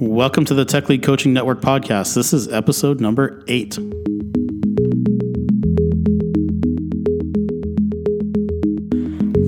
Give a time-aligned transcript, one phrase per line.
[0.00, 2.14] Welcome to the Tech Lead Coaching Network podcast.
[2.14, 3.72] This is episode number eight.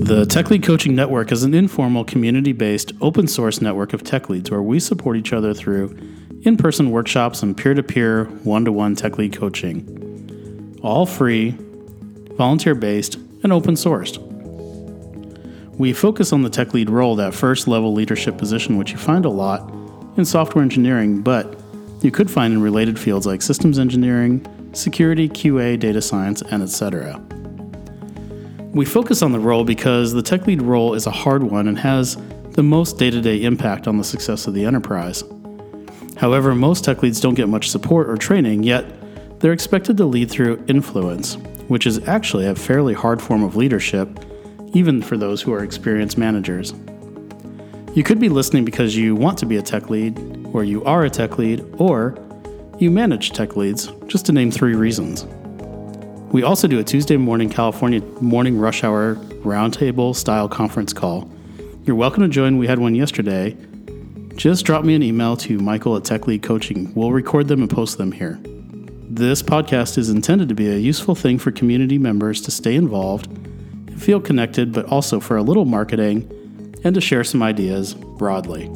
[0.05, 4.29] The Tech Lead Coaching Network is an informal, community based, open source network of tech
[4.29, 5.97] leads where we support each other through
[6.43, 10.79] in person workshops and peer to peer, one to one tech lead coaching.
[10.83, 11.57] All free,
[12.37, 14.19] volunteer based, and open sourced.
[15.79, 19.25] We focus on the tech lead role, that first level leadership position, which you find
[19.25, 19.81] a lot
[20.17, 21.59] in software engineering, but
[22.01, 27.19] you could find in related fields like systems engineering, security, QA, data science, and etc.
[28.73, 31.77] We focus on the role because the tech lead role is a hard one and
[31.77, 32.17] has
[32.51, 35.23] the most day to day impact on the success of the enterprise.
[36.17, 38.85] However, most tech leads don't get much support or training, yet
[39.39, 41.35] they're expected to lead through influence,
[41.67, 44.09] which is actually a fairly hard form of leadership,
[44.73, 46.73] even for those who are experienced managers.
[47.95, 50.17] You could be listening because you want to be a tech lead,
[50.51, 52.17] or you are a tech lead, or
[52.79, 55.25] you manage tech leads, just to name three reasons.
[56.31, 61.29] We also do a Tuesday morning California morning rush hour roundtable style conference call.
[61.83, 62.57] You're welcome to join.
[62.57, 63.55] We had one yesterday.
[64.37, 66.91] Just drop me an email to Michael at Tech Lead Coaching.
[66.95, 68.39] We'll record them and post them here.
[69.07, 73.27] This podcast is intended to be a useful thing for community members to stay involved
[73.27, 76.27] and feel connected, but also for a little marketing
[76.83, 78.69] and to share some ideas broadly.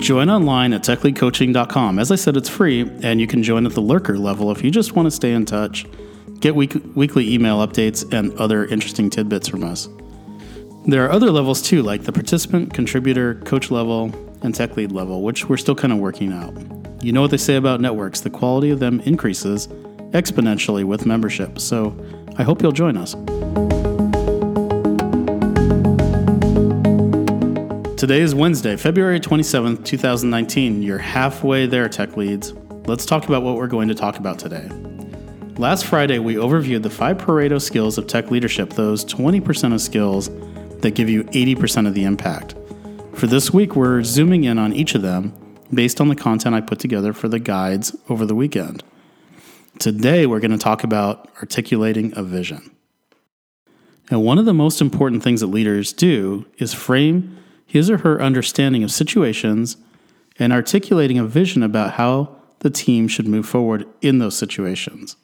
[0.00, 1.98] Join online at techleadcoaching.com.
[1.98, 4.70] As I said, it's free, and you can join at the lurker level if you
[4.70, 5.86] just want to stay in touch,
[6.40, 9.88] get week- weekly email updates, and other interesting tidbits from us.
[10.86, 15.22] There are other levels too, like the participant, contributor, coach level, and tech lead level,
[15.22, 16.54] which we're still kind of working out.
[17.04, 19.68] You know what they say about networks the quality of them increases
[20.12, 21.96] exponentially with membership, so
[22.36, 23.14] I hope you'll join us.
[28.00, 30.82] Today is Wednesday, February 27th, 2019.
[30.82, 32.54] You're halfway there, tech leads.
[32.86, 34.68] Let's talk about what we're going to talk about today.
[35.58, 40.30] Last Friday, we overviewed the five Pareto skills of tech leadership, those 20% of skills
[40.80, 42.54] that give you 80% of the impact.
[43.12, 45.34] For this week, we're zooming in on each of them
[45.72, 48.82] based on the content I put together for the guides over the weekend.
[49.80, 52.70] Today, we're going to talk about articulating a vision.
[54.10, 58.20] And one of the most important things that leaders do is frame his or her
[58.20, 59.78] understanding of situations
[60.38, 65.16] and articulating a vision about how the team should move forward in those situations.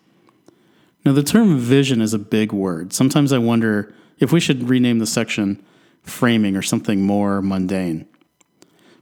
[1.04, 2.94] Now, the term vision is a big word.
[2.94, 5.62] Sometimes I wonder if we should rename the section
[6.02, 8.08] framing or something more mundane.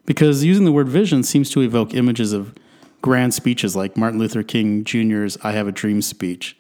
[0.05, 2.57] Because using the word vision seems to evoke images of
[3.05, 6.57] grand speeches like Martin Luther King Jr.'s I Have a Dream speech.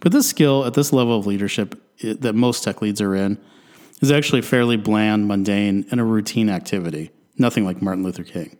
[0.00, 3.36] But this skill at this level of leadership that most tech leads are in
[4.00, 8.56] is actually fairly bland, mundane, and a routine activity, nothing like Martin Luther King.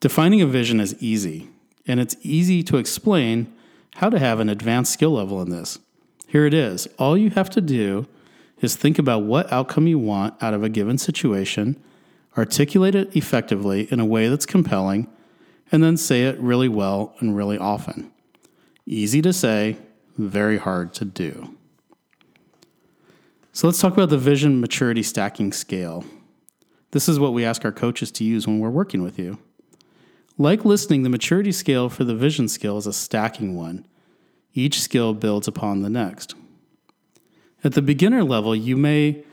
[0.00, 1.48] Defining a vision is easy,
[1.86, 3.54] and it's easy to explain
[3.94, 5.78] how to have an advanced skill level in this.
[6.26, 6.88] Here it is.
[6.98, 8.08] All you have to do
[8.60, 11.80] is think about what outcome you want out of a given situation,
[12.36, 15.06] articulate it effectively in a way that's compelling,
[15.72, 18.10] and then say it really well and really often.
[18.86, 19.76] Easy to say,
[20.16, 21.56] very hard to do.
[23.52, 26.04] So let's talk about the vision maturity stacking scale.
[26.92, 29.38] This is what we ask our coaches to use when we're working with you.
[30.38, 33.86] Like listening, the maturity scale for the vision skill is a stacking one.
[34.54, 36.34] Each skill builds upon the next.
[37.62, 39.24] At the beginner level, you may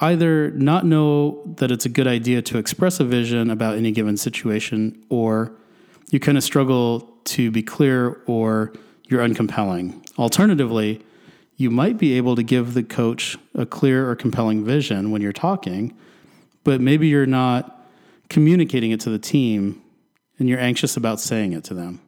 [0.00, 4.16] either not know that it's a good idea to express a vision about any given
[4.16, 5.52] situation, or
[6.10, 8.72] you kind of struggle to be clear, or
[9.08, 10.02] you're uncompelling.
[10.18, 11.02] Alternatively,
[11.56, 15.32] you might be able to give the coach a clear or compelling vision when you're
[15.32, 15.96] talking,
[16.64, 17.86] but maybe you're not
[18.28, 19.82] communicating it to the team
[20.38, 22.00] and you're anxious about saying it to them.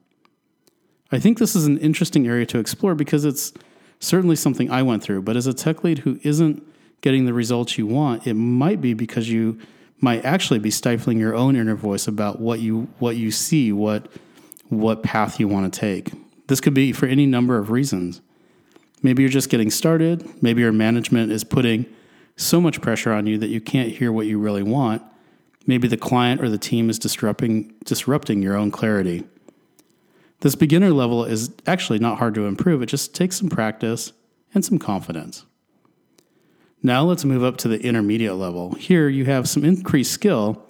[1.10, 3.53] I think this is an interesting area to explore because it's
[4.00, 6.62] certainly something I went through, but as a tech lead who isn't
[7.01, 9.59] getting the results you want, it might be because you
[10.00, 14.10] might actually be stifling your own inner voice about what you what you see, what
[14.68, 16.12] what path you want to take.
[16.47, 18.21] This could be for any number of reasons.
[19.03, 20.42] Maybe you're just getting started.
[20.42, 21.86] Maybe your management is putting
[22.36, 25.03] so much pressure on you that you can't hear what you really want.
[25.66, 29.24] Maybe the client or the team is disrupting, disrupting your own clarity.
[30.41, 32.80] This beginner level is actually not hard to improve.
[32.80, 34.12] It just takes some practice
[34.54, 35.44] and some confidence.
[36.83, 38.75] Now let's move up to the intermediate level.
[38.75, 40.65] Here you have some increased skill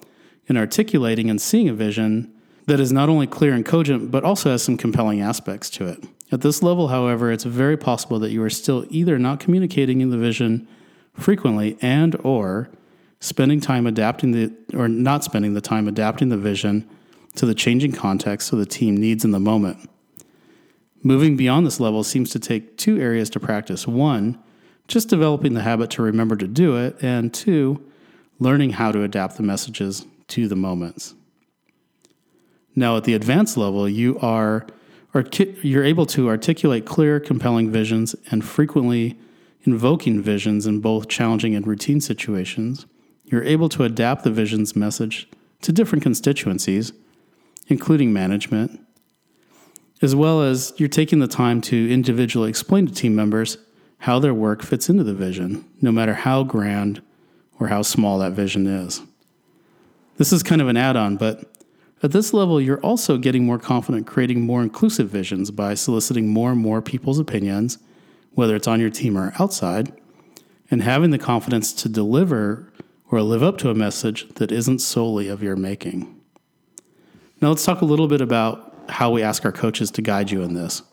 [0.47, 2.33] in articulating and seeing a vision
[2.65, 6.03] that is not only clear and cogent, but also has some compelling aspects to it.
[6.31, 10.09] At this level, however, it's very possible that you are still either not communicating in
[10.09, 10.67] the vision
[11.13, 12.69] frequently and or
[13.19, 16.87] spending time adapting the or not spending the time adapting the vision
[17.35, 19.89] to the changing context of the team needs in the moment.
[21.01, 23.87] Moving beyond this level seems to take two areas to practice.
[23.87, 24.37] One,
[24.89, 27.81] just developing the habit to remember to do it, and two,
[28.39, 31.13] learning how to adapt the messages to the moments.
[32.75, 34.65] Now, at the advanced level, you are
[35.63, 39.17] you're able to articulate clear, compelling visions and frequently
[39.63, 42.85] invoking visions in both challenging and routine situations.
[43.25, 45.27] You're able to adapt the vision's message
[45.61, 46.93] to different constituencies,
[47.67, 48.79] including management,
[50.01, 53.57] as well as you're taking the time to individually explain to team members
[53.99, 57.01] how their work fits into the vision, no matter how grand
[57.59, 59.01] or how small that vision is.
[60.17, 61.43] This is kind of an add on, but
[62.01, 66.51] at this level, you're also getting more confident creating more inclusive visions by soliciting more
[66.51, 67.77] and more people's opinions,
[68.33, 69.91] whether it's on your team or outside,
[70.71, 72.71] and having the confidence to deliver
[73.11, 76.15] or live up to a message that isn't solely of your making.
[77.41, 80.41] Now, let's talk a little bit about how we ask our coaches to guide you
[80.41, 80.83] in this.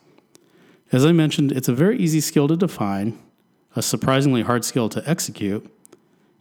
[0.92, 3.18] As I mentioned, it's a very easy skill to define,
[3.74, 5.68] a surprisingly hard skill to execute,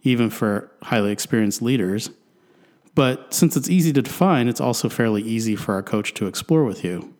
[0.02, 2.10] even for highly experienced leaders.
[2.94, 6.64] But since it's easy to define, it's also fairly easy for our coach to explore
[6.64, 7.12] with you.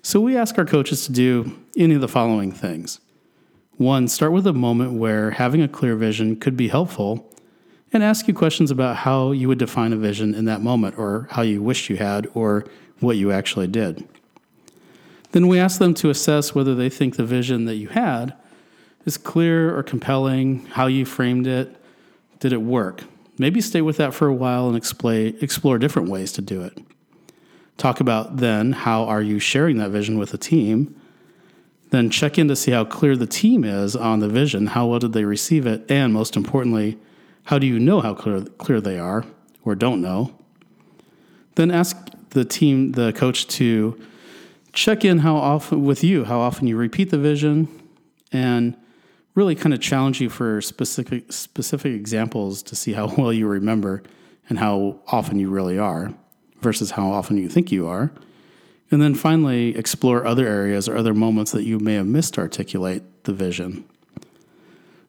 [0.00, 3.00] So we ask our coaches to do any of the following things.
[3.76, 7.28] One, start with a moment where having a clear vision could be helpful
[7.92, 11.26] and ask you questions about how you would define a vision in that moment or
[11.32, 12.64] how you wished you had or
[13.00, 14.06] what you actually did.
[15.34, 18.34] Then we ask them to assess whether they think the vision that you had
[19.04, 21.74] is clear or compelling, how you framed it,
[22.38, 23.02] did it work?
[23.36, 26.78] Maybe stay with that for a while and explore, explore different ways to do it.
[27.78, 30.94] Talk about then how are you sharing that vision with the team?
[31.90, 35.00] Then check in to see how clear the team is on the vision, how well
[35.00, 36.96] did they receive it, and most importantly,
[37.46, 39.24] how do you know how clear, clear they are
[39.64, 40.32] or don't know?
[41.56, 41.96] Then ask
[42.30, 43.98] the team, the coach, to
[44.74, 47.68] check in how often with you, how often you repeat the vision,
[48.32, 48.76] and
[49.34, 54.02] really kind of challenge you for specific specific examples to see how well you remember
[54.48, 56.12] and how often you really are
[56.60, 58.12] versus how often you think you are.
[58.90, 63.24] And then finally, explore other areas or other moments that you may have missed articulate
[63.24, 63.84] the vision.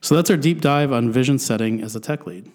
[0.01, 2.51] So that's our deep dive on vision setting as a tech lead.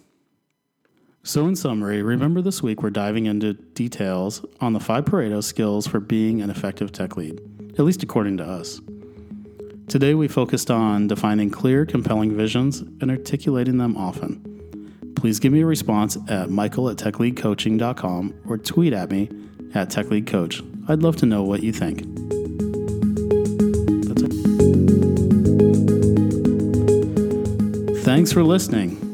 [1.22, 5.86] So, in summary, remember this week we're diving into details on the five Pareto skills
[5.86, 7.38] for being an effective tech lead,
[7.78, 8.80] at least according to us.
[9.86, 15.12] Today we focused on defining clear, compelling visions and articulating them often.
[15.14, 19.28] Please give me a response at michael at techleadcoaching.com or tweet at me
[19.74, 20.88] at techleadcoach.
[20.88, 21.98] I'd love to know what you think.
[24.06, 24.30] That's it.
[28.04, 29.09] Thanks for listening.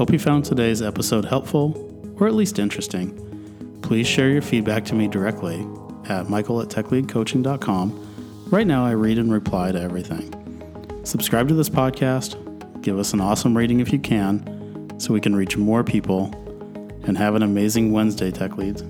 [0.00, 1.76] Hope you found today's episode helpful
[2.18, 3.78] or at least interesting.
[3.82, 5.68] Please share your feedback to me directly
[6.08, 8.46] at michael at techleadcoaching.com.
[8.50, 11.02] Right now, I read and reply to everything.
[11.04, 15.36] Subscribe to this podcast, give us an awesome rating if you can, so we can
[15.36, 16.32] reach more people,
[17.04, 18.82] and have an amazing Wednesday, Tech Leads.